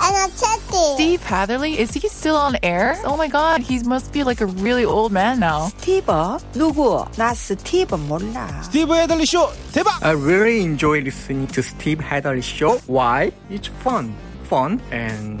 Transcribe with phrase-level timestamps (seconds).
[0.00, 0.94] energetic.
[0.94, 2.98] Steve Hatherley, is he still on air?
[3.04, 5.70] Oh my god, he must be like a really old man now.
[5.80, 6.40] 스티브?
[6.54, 7.06] 누구?
[7.16, 8.62] 나 스티브 몰라.
[8.64, 10.02] 스티브 헤들리 쇼 대박!
[10.02, 12.78] I really enjoy listening to Steve Hadley show.
[12.86, 13.32] Why?
[13.50, 14.14] It's fun,
[14.48, 15.40] fun, and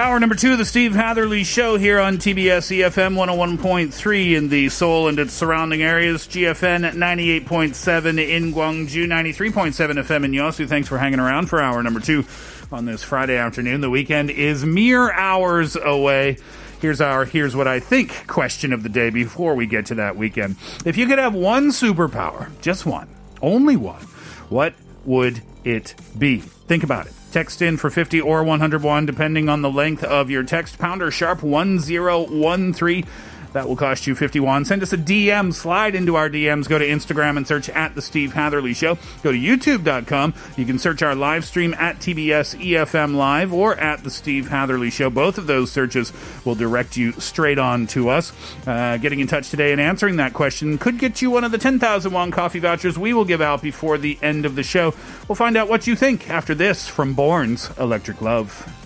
[0.00, 4.70] Hour number two of the Steve Hatherley Show here on TBS EFM 101.3 in the
[4.70, 10.66] Seoul and its surrounding areas, GFN 98.7 in Gwangju, 93.7 FM in Yosu.
[10.66, 12.24] Thanks for hanging around for hour number two
[12.72, 13.82] on this Friday afternoon.
[13.82, 16.38] The weekend is mere hours away.
[16.80, 20.16] Here's our here's what I think question of the day before we get to that
[20.16, 20.56] weekend.
[20.86, 23.06] If you could have one superpower, just one,
[23.42, 24.00] only one,
[24.48, 24.72] what
[25.04, 26.38] would it be?
[26.38, 27.12] Think about it.
[27.30, 30.78] Text in for 50 or 101, depending on the length of your text.
[30.78, 33.06] Pounder sharp 1013.
[33.52, 34.64] That will cost you 51.
[34.64, 35.52] Send us a DM.
[35.52, 36.68] Slide into our DMs.
[36.68, 38.96] Go to Instagram and search at The Steve Hatherley Show.
[39.22, 40.34] Go to YouTube.com.
[40.56, 44.90] You can search our live stream at TBS EFM Live or at The Steve Hatherley
[44.90, 45.10] Show.
[45.10, 46.12] Both of those searches
[46.44, 48.32] will direct you straight on to us.
[48.66, 51.58] Uh, getting in touch today and answering that question could get you one of the
[51.58, 54.94] 10,000 won coffee vouchers we will give out before the end of the show.
[55.28, 58.79] We'll find out what you think after this from BØRNS Electric Love.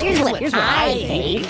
[0.00, 1.46] Here's what, here's what I think.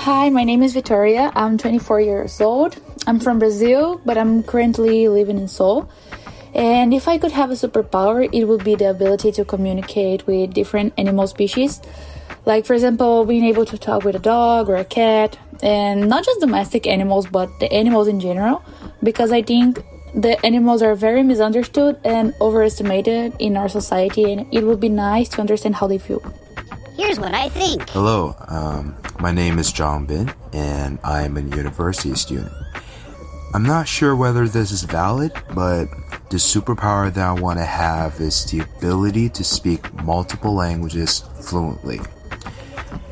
[0.00, 1.30] Hi, my name is Victoria.
[1.34, 2.76] I'm 24 years old.
[3.06, 5.90] I'm from Brazil, but I'm currently living in Seoul.
[6.54, 10.52] And if I could have a superpower, it would be the ability to communicate with
[10.52, 11.80] different animal species.
[12.46, 16.24] Like, for example, being able to talk with a dog or a cat, and not
[16.24, 18.62] just domestic animals, but the animals in general,
[19.02, 19.84] because I think
[20.14, 25.28] the animals are very misunderstood and overestimated in our society, and it would be nice
[25.30, 26.22] to understand how they feel.
[26.96, 27.88] Here's what I think.
[27.90, 32.52] Hello, um, my name is John Bin, and I am a university student.
[33.52, 35.86] I'm not sure whether this is valid, but
[36.30, 42.00] the superpower that I want to have is the ability to speak multiple languages fluently.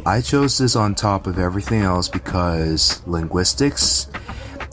[0.08, 4.06] I chose this on top of everything else because linguistics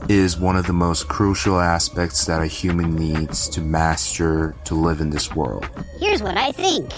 [0.07, 5.01] is one of the most crucial aspects that a human needs to master to live
[5.01, 5.67] in this world.
[5.99, 6.91] Here's what I think.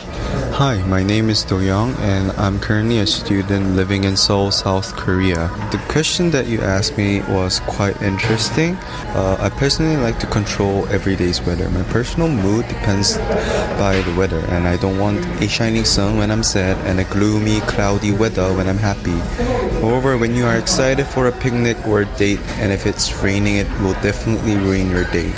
[0.53, 4.95] Hi, my name is Do Young, and I'm currently a student living in Seoul, South
[4.95, 5.47] Korea.
[5.71, 8.75] The question that you asked me was quite interesting.
[9.15, 11.69] Uh, I personally like to control every day's weather.
[11.69, 13.17] My personal mood depends
[13.77, 17.05] by the weather, and I don't want a shining sun when I'm sad and a
[17.05, 19.17] gloomy, cloudy weather when I'm happy.
[19.81, 23.57] However, when you are excited for a picnic or a date, and if it's raining,
[23.57, 25.29] it will definitely ruin your day.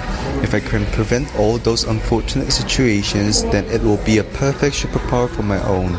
[0.41, 5.29] If I can prevent all those unfortunate situations, then it will be a perfect superpower
[5.29, 5.93] for my own.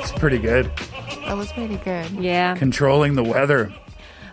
[0.00, 0.70] It's pretty good.
[1.26, 2.10] That was pretty good.
[2.12, 2.56] Yeah.
[2.56, 3.72] Controlling the weather.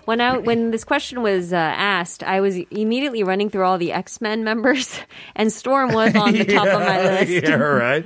[0.06, 3.92] When I when this question was uh, asked, I was immediately running through all the
[3.92, 4.98] X Men members,
[5.36, 7.44] and Storm was on the top of my list.
[7.44, 8.06] yeah, right.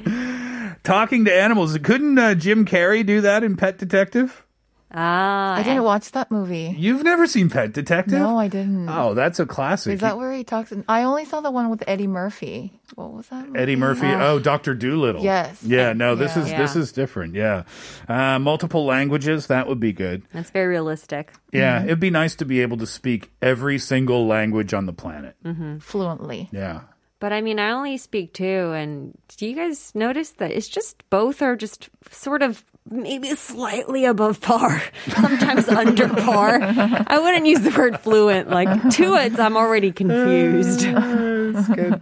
[0.83, 1.77] Talking to animals.
[1.77, 4.45] Couldn't uh, Jim Carrey do that in Pet Detective?
[4.93, 6.75] Ah, I didn't watch that movie.
[6.77, 8.19] You've never seen Pet Detective?
[8.19, 8.89] No, I didn't.
[8.89, 9.93] Oh, that's a classic.
[9.93, 10.73] Is that where he talks?
[10.89, 12.73] I only saw the one with Eddie Murphy.
[12.95, 13.47] What was that?
[13.47, 13.59] Movie?
[13.59, 14.07] Eddie Murphy.
[14.07, 14.31] Ah.
[14.31, 15.23] Oh, Doctor Dolittle.
[15.23, 15.63] Yes.
[15.63, 15.93] Yeah.
[15.93, 16.43] No, this Yeah.
[16.43, 17.35] is this is different.
[17.35, 17.63] Yeah.
[18.09, 19.47] Uh, multiple languages.
[19.47, 20.23] That would be good.
[20.33, 21.31] That's very realistic.
[21.53, 25.37] Yeah, it'd be nice to be able to speak every single language on the planet.
[25.45, 25.77] Mm-hmm.
[25.77, 26.49] Fluently.
[26.51, 26.81] Yeah.
[27.21, 31.07] But I mean, I only speak two, and do you guys notice that it's just
[31.11, 36.57] both are just sort of maybe slightly above par, sometimes under par.
[36.61, 38.49] I wouldn't use the word fluent.
[38.49, 40.79] Like two, it's I'm already confused.
[40.81, 42.01] That's good.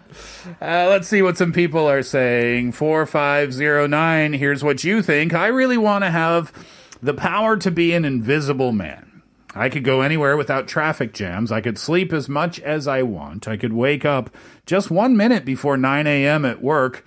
[0.62, 2.72] Uh, let's see what some people are saying.
[2.72, 5.34] 4509, here's what you think.
[5.34, 6.54] I really want to have
[7.02, 9.09] The power to be an invisible man.
[9.56, 11.52] I could go anywhere without traffic jams.
[11.52, 13.48] I could sleep as much as I want.
[13.48, 14.30] I could wake up
[14.66, 16.46] just one minute before 9 a.m.
[16.46, 17.04] at work.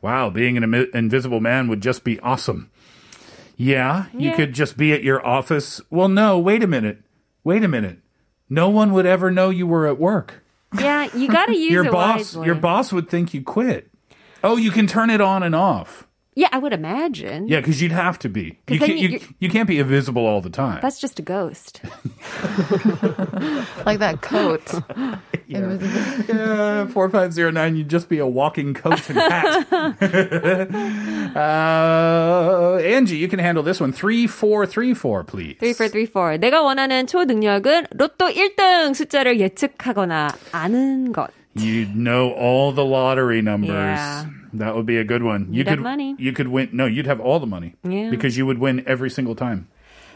[0.00, 2.70] Wow, being an Im- invisible man would just be awesome.
[3.56, 5.80] Yeah, you could just be at your office.
[5.90, 6.98] Well, no, wait a minute.
[7.44, 7.98] Wait a minute.
[8.48, 10.42] No one would ever know you were at work.
[10.78, 12.46] Yeah, you got to use your boss, wisely.
[12.46, 13.90] your boss would think you quit.
[14.42, 16.06] Oh, you can turn it on and off.
[16.39, 17.47] Yeah, I would imagine.
[17.47, 18.59] Yeah, because you'd have to be.
[18.67, 20.79] 'Cause You then can't, you- you, you're- you can't be invisible all the time.
[20.81, 21.79] That's just a ghost.
[23.87, 24.67] like that coat.
[25.47, 27.77] yeah, four five zero nine.
[27.77, 29.63] You'd just be a walking coat and hat.
[31.35, 33.91] uh, Angie, you can handle this one.
[33.93, 35.55] Three four three four, please.
[35.59, 36.37] 3434.
[36.39, 41.29] 내가 원하는 초능력은 로또 1등 숫자를 예측하거나 아는 것.
[41.55, 43.71] You'd know all the lottery numbers.
[43.71, 44.25] Yeah.
[44.52, 45.48] That would be a good one.
[45.50, 46.16] You You'd have could money.
[46.18, 46.70] You could win.
[46.72, 47.74] No, you'd have all the money.
[47.82, 48.10] Yeah.
[48.10, 49.68] Because you would win every single time.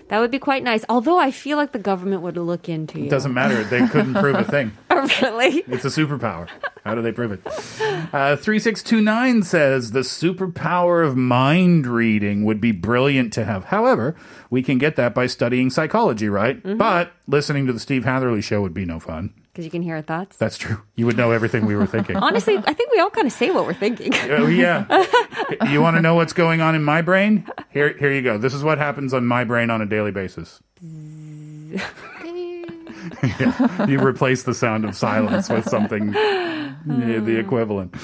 [0.09, 0.85] That would be quite nice.
[0.89, 3.07] Although I feel like the government would look into you.
[3.07, 3.65] It doesn't matter.
[3.65, 4.73] They couldn't prove a thing.
[4.97, 5.59] Oh, really?
[5.67, 6.49] It's a superpower.
[6.85, 7.41] How do they prove it?
[7.47, 13.65] Uh, 3629 says the superpower of mind reading would be brilliant to have.
[13.65, 14.15] However,
[14.51, 16.63] we can get that by studying psychology, right?
[16.63, 16.79] Mm-hmm.
[16.79, 19.35] But listening to the Steve Hatherley show would be no fun.
[19.55, 20.37] Because you can hear our thoughts.
[20.37, 20.83] That's true.
[20.97, 22.17] You would know everything we were thinking.
[22.23, 24.13] Honestly, I think we all kind of say what we're thinking.
[24.25, 25.05] Oh, yeah.
[25.71, 27.47] you want to know what's going on in my brain?
[27.71, 28.37] Here, here you go.
[28.37, 30.61] This is what happens on my brain on a daily basis.
[33.23, 33.87] Yeah.
[33.87, 37.95] You replace the sound of silence with something yeah, the equivalent.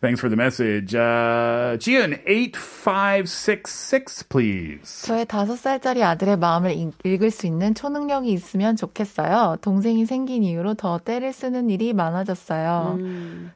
[0.00, 0.94] Thanks for the message.
[0.94, 5.02] Uh, Jian, 8566, please.
[5.06, 9.58] 저의 다섯 살짜리 아들의 마음을 읽- 읽을 수 있는 초능력이 있으면 좋겠어요.
[9.60, 12.98] 동생이 생긴 이후로 더 때를 쓰는 일이 많아졌어요.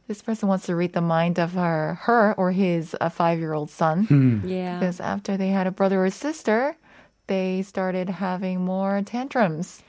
[0.06, 4.42] This person wants to read the mind of her, her or his uh, five-year-old son.
[4.46, 4.78] Yeah.
[4.78, 6.76] Because after they had a brother or sister,
[7.26, 9.82] they started having more tantrums.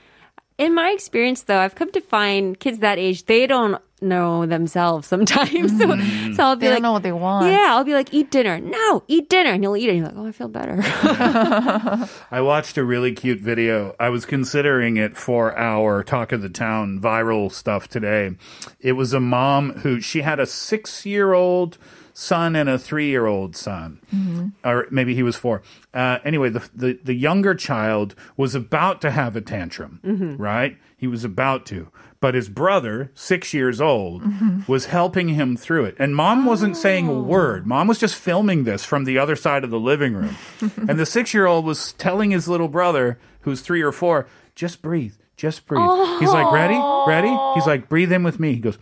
[0.58, 5.07] In my experience, though, I've come to find kids that age, they don't know themselves
[5.07, 5.71] sometimes.
[5.81, 6.33] So, mm-hmm.
[6.33, 7.47] so I'll be They like, don't know what they want.
[7.47, 8.59] Yeah, I'll be like, eat dinner.
[8.59, 9.51] No, eat dinner.
[9.51, 9.95] And you'll eat it.
[9.95, 10.79] And you're like, oh, I feel better.
[12.31, 13.95] I watched a really cute video.
[13.99, 18.35] I was considering it for our Talk of the Town viral stuff today.
[18.79, 21.77] It was a mom who she had a six year old
[22.13, 23.99] son and a three year old son.
[24.13, 24.47] Mm-hmm.
[24.67, 25.61] Or maybe he was four.
[25.93, 30.37] Uh, anyway, the, the, the younger child was about to have a tantrum, mm-hmm.
[30.37, 30.77] right?
[30.97, 31.89] He was about to.
[32.19, 34.71] But his brother, six years old, mm-hmm.
[34.71, 35.95] was helping him through it.
[35.97, 37.21] And mom wasn't saying a oh.
[37.21, 37.65] word.
[37.65, 40.37] Mom was just filming this from the other side of the living room.
[40.87, 44.83] and the six year old was telling his little brother, who's three or four, just
[44.83, 46.19] breathe, just breathe.
[46.19, 46.79] He's like, ready?
[47.07, 47.35] Ready?
[47.55, 48.53] He's like, breathe in with me.
[48.53, 48.77] He goes,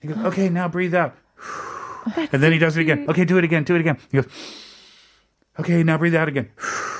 [0.00, 1.16] he goes, okay, now breathe out.
[2.16, 3.06] And then he does it again.
[3.08, 3.98] Okay, do it again, do it again.
[4.10, 4.30] He goes,
[5.58, 6.50] okay, now breathe out again.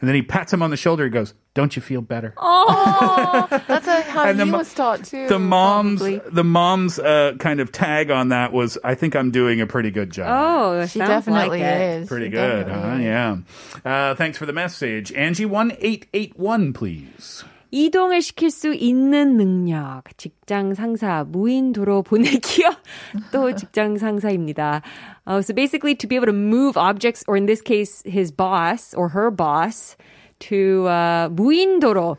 [0.00, 1.04] And then he pats him on the shoulder.
[1.04, 2.34] He goes, don't you feel better?
[2.36, 5.28] Oh, that's a, how And the he mo- was taught too.
[5.28, 6.20] the mom's probably.
[6.28, 9.92] the mom's uh, kind of tag on that was I think I'm doing a pretty
[9.92, 10.26] good job.
[10.28, 12.02] oh, She definitely like it.
[12.02, 12.08] is.
[12.08, 12.94] pretty She good, huh?
[12.94, 13.00] is.
[13.04, 13.36] Yeah.
[13.84, 15.46] Uh, thanks for the message, Angie.
[15.46, 17.44] One eight eight one, please.
[17.71, 20.03] 이동을 시킬 수 있는 능력.
[20.17, 22.71] 직장 상사, 무인도로 보내기요.
[23.31, 24.81] 또 직장 상사입니다.
[25.25, 28.93] Uh, so basically to be able to move objects, or in this case, his boss
[28.93, 29.97] or her boss,
[30.39, 32.15] to uh, 무인도로.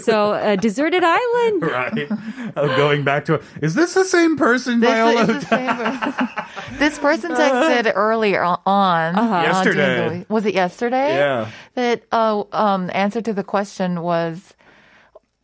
[0.00, 1.62] so a deserted island.
[1.62, 2.08] Right.
[2.56, 5.20] Oh, going back to is this the same person, This Viola?
[5.22, 6.78] is the same.
[6.78, 9.96] this person texted earlier on uh, Yesterday.
[10.06, 11.16] during the- was it yesterday?
[11.16, 11.50] Yeah.
[11.74, 14.54] That uh, um, answer to the question was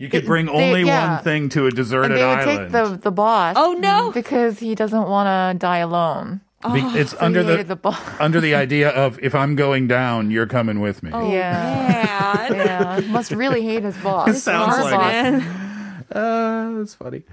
[0.01, 1.15] you could bring they- only yeah.
[1.15, 2.74] one thing to a deserted and deserted they would island.
[2.74, 3.55] take the the boss.
[3.58, 4.12] Oh, no.
[4.12, 6.41] Because he doesn't want to die alone.
[6.74, 8.00] Be- it's So under the, the boss.
[8.20, 11.12] under the idea of if I'm going down, you're coming with me.
[11.13, 12.48] Oh, yeah.
[12.50, 12.55] Man.
[12.55, 13.00] Yeah.
[13.12, 14.41] Must really hate his boss.
[14.41, 15.12] Sounds Her like boss.
[15.12, 16.05] Man.
[16.12, 17.24] Uh, that's funny.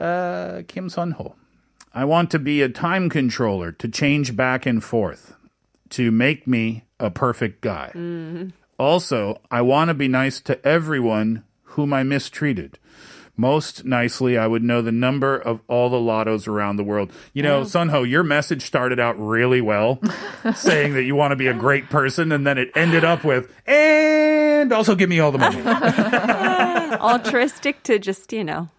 [0.00, 1.36] Uh, Kim Sun Ho.
[1.94, 5.34] I want to be a time controller to change back and forth
[5.90, 7.92] to make me a perfect guy.
[8.78, 11.44] Also, I want to be nice to everyone
[11.76, 12.78] whom I mistreated.
[13.36, 17.12] Most nicely, I would know the number of all the lottos around the world.
[17.34, 20.00] You know, Sunho, your message started out really well,
[20.54, 23.52] saying that you want to be a great person, and then it ended up with,
[23.68, 25.60] and also give me all the money.
[26.98, 28.70] Altruistic to just, you know,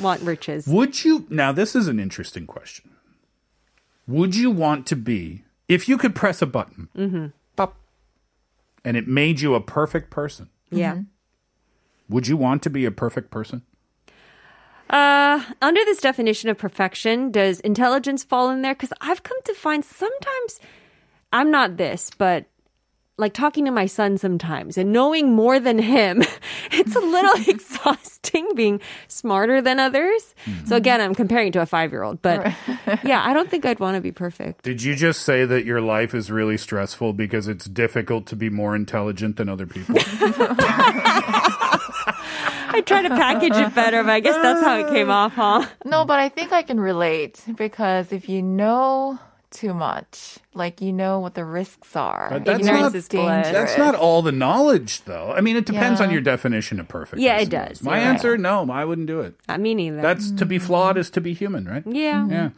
[0.00, 0.66] want riches.
[0.66, 2.90] Would you now this is an interesting question.
[4.08, 7.26] Would you want to be if you could press a button mm-hmm.
[7.54, 7.76] pop,
[8.84, 10.48] and it made you a perfect person?
[10.72, 10.94] Yeah.
[10.94, 11.02] Mm-hmm.
[12.08, 13.62] Would you want to be a perfect person?
[14.90, 18.74] Uh, under this definition of perfection, does intelligence fall in there?
[18.74, 20.60] Because I've come to find sometimes
[21.32, 22.46] I'm not this, but
[23.22, 26.22] like talking to my son sometimes and knowing more than him,
[26.72, 30.34] it's a little exhausting being smarter than others.
[30.44, 30.74] So mm-hmm.
[30.74, 32.52] again, I'm comparing to a five year old, but
[33.04, 34.64] yeah, I don't think I'd want to be perfect.
[34.64, 38.50] Did you just say that your life is really stressful because it's difficult to be
[38.50, 39.94] more intelligent than other people?
[42.74, 45.66] I try to package it better, but I guess that's how it came off, huh?
[45.84, 49.18] No, but I think I can relate because if you know
[49.52, 53.48] too much, like you know what the risks are, But that's ignorance not, is dangerous.
[53.52, 55.32] that's not all the knowledge, though.
[55.36, 56.06] I mean, it depends Yeah.
[56.06, 57.22] on your definition of perfect.
[57.22, 57.82] Yeah, it does.
[57.82, 58.10] My You're right.
[58.14, 59.34] answer, no, I wouldn't do it.
[59.48, 60.00] Not me neither.
[60.02, 61.82] That's to be flawed is to be human, right?
[61.86, 62.26] yeah.
[62.26, 62.48] Yeah.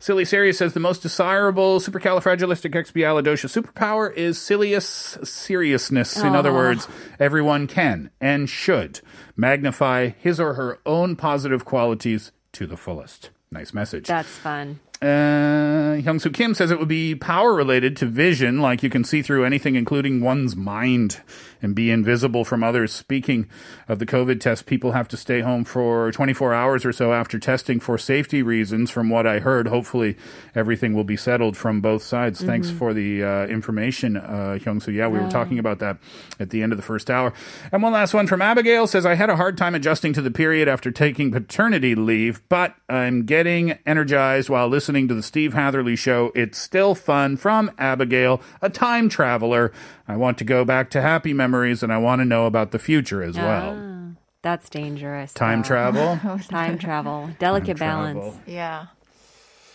[0.00, 6.16] Silly Serious says the most desirable supercalifragilisticexpialidocious superpower is silliest seriousness.
[6.16, 6.88] In other words,
[7.20, 9.00] everyone can and should
[9.36, 13.30] magnify his or her own positive qualities to the fullest.
[13.50, 14.06] Nice message.
[14.08, 14.80] That's fun.
[15.00, 19.22] Uh, Hyungsoo Kim says it would be power related to vision, like you can see
[19.22, 21.20] through anything, including one's mind,
[21.62, 22.92] and be invisible from others.
[22.92, 23.46] Speaking
[23.86, 27.38] of the COVID test, people have to stay home for 24 hours or so after
[27.38, 28.90] testing for safety reasons.
[28.90, 30.16] From what I heard, hopefully
[30.56, 32.42] everything will be settled from both sides.
[32.42, 34.92] Thanks for the uh, information, uh, Hyungsoo.
[34.92, 35.98] Yeah, we were talking about that
[36.40, 37.32] at the end of the first hour.
[37.70, 40.32] And one last one from Abigail says, I had a hard time adjusting to the
[40.32, 45.96] period after taking paternity leave, but I'm getting energized while listening to the Steve Hatherley
[45.96, 46.32] show.
[46.34, 49.70] It's still fun from Abigail, a time traveler.
[50.08, 52.78] I want to go back to happy memories and I want to know about the
[52.78, 53.76] future as well.
[53.78, 55.34] Ah, that's dangerous.
[55.34, 55.66] Time though.
[55.68, 56.38] travel?
[56.48, 57.30] Time travel.
[57.38, 58.18] Delicate Time balance.
[58.18, 58.40] travel.
[58.46, 58.86] yeah.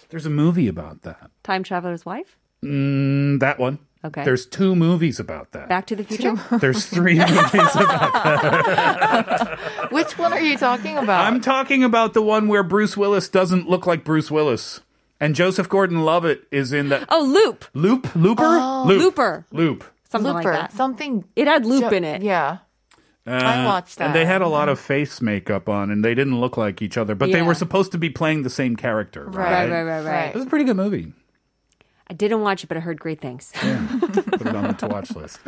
[0.10, 1.29] There's a movie about that.
[1.43, 2.38] Time traveler's wife?
[2.63, 3.79] Mm, that one.
[4.05, 4.25] Okay.
[4.25, 5.70] There's two movies about that.
[5.70, 6.36] Back to the future?
[6.58, 9.60] There's three movies about that.
[9.91, 11.25] Which one are you talking about?
[11.25, 14.82] I'm talking about the one where Bruce Willis doesn't look like Bruce Willis.
[15.24, 17.06] And Joseph Gordon-Levitt is in that.
[17.08, 17.65] Oh, Loop.
[17.74, 18.13] Loop?
[18.15, 18.44] Looper?
[18.44, 18.84] Oh.
[18.86, 19.00] Loop.
[19.01, 19.46] Looper.
[19.53, 19.84] Loop.
[20.10, 20.51] Something Looper.
[20.51, 20.74] like that.
[20.74, 21.24] Something.
[21.38, 22.22] It had loop Jo- in it.
[22.22, 22.58] Yeah.
[23.25, 26.42] I Uh, watched And they had a lot of face makeup on, and they didn't
[26.42, 29.70] look like each other, but they were supposed to be playing the same character, Right,
[29.70, 29.72] right?
[29.72, 30.27] right, right, right.
[30.27, 31.13] It was a pretty good movie.
[32.10, 33.51] I didn't watch it, but I heard great things.
[33.53, 35.39] Put it on the to watch list.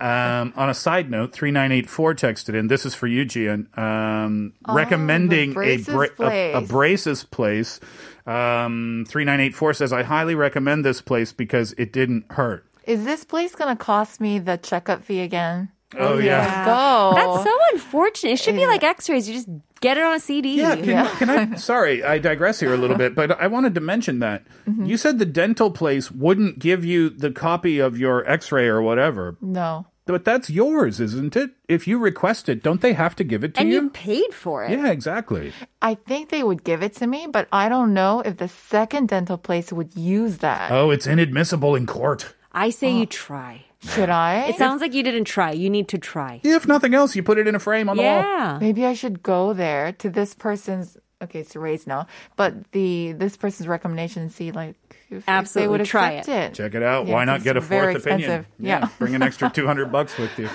[0.00, 2.68] Um, on a side note, 3984 texted in.
[2.68, 3.66] This is for you, Gian.
[3.78, 6.68] Um, recommending a, Braces bra- a, a place.
[6.68, 7.80] braces place.
[8.26, 12.66] Um, 3984 says, I highly recommend this place because it didn't hurt.
[12.84, 15.70] Is this place gonna cost me the checkup fee again?
[15.96, 16.64] Oh, yeah.
[16.64, 17.12] Go.
[17.14, 18.32] That's so unfortunate.
[18.32, 19.28] It should be like X-rays.
[19.28, 19.48] You just
[19.80, 20.58] get it on a CD.
[20.58, 21.54] Yeah, can, can I?
[21.56, 24.84] Sorry, I digress here a little bit, but I wanted to mention that Mm-hmm.
[24.86, 29.36] you said the dental place wouldn't give you the copy of your X-ray or whatever,
[29.40, 29.86] no.
[30.06, 31.50] but that's yours, isn't it?
[31.68, 33.64] If you request it, don't they have to give it to you?
[33.66, 33.82] and you?
[33.82, 34.72] you paid for it.
[34.72, 35.52] yeah, exactly.
[35.80, 39.06] I think they would give it to me, but I don't know if the second
[39.08, 40.72] dental place would use that.
[40.72, 42.34] Oh, it's inadmissible in court.
[42.50, 43.65] I say you try.
[43.82, 44.46] Should I?
[44.48, 45.52] It sounds like you didn't try.
[45.52, 46.40] You need to try.
[46.42, 48.20] If nothing else, you put it in a frame on the wall.
[48.22, 48.58] Yeah.
[48.60, 50.96] Maybe I should go there to this person's.
[51.22, 52.06] Okay, it's erased now,
[52.36, 54.74] but the this person's recommendation and see like
[55.08, 56.50] if, if they Absolutely, would try accept it.
[56.52, 56.54] it.
[56.62, 57.06] Check it out.
[57.06, 58.30] Yeah, Why not it's get a very fourth opinion?
[58.30, 58.52] expensive.
[58.58, 58.88] Yeah.
[58.98, 60.50] bring an extra 200 bucks with you.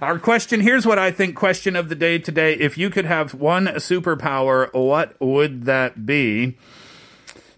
[0.00, 2.52] Our question here's what I think question of the day today.
[2.54, 6.56] If you could have one superpower, what would that be?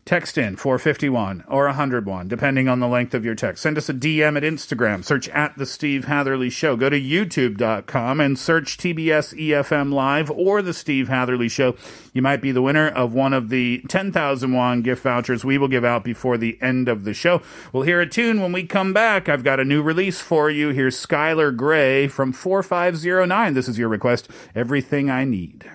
[0.09, 3.63] Text in 451 or 101, depending on the length of your text.
[3.63, 5.05] Send us a DM at Instagram.
[5.05, 6.77] Search at The Steve Hatherley Show.
[6.77, 11.77] Go to youtube.com and search TBS EFM Live or The Steve Hatherley Show.
[12.15, 15.69] You might be the winner of one of the 10,000 won gift vouchers we will
[15.69, 17.43] give out before the end of the show.
[17.75, 19.29] We'll hear a tune when we come back.
[19.29, 20.71] I've got a new release for you.
[20.71, 23.53] Here's Skylar Grey from 4509.
[23.53, 25.71] This is your request Everything I Need.